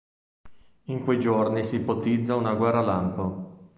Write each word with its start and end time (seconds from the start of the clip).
In 0.85 1.03
quei 1.03 1.19
giorni 1.19 1.63
si 1.63 1.75
ipotizza 1.75 2.33
una 2.33 2.55
guerra-lampo. 2.55 3.69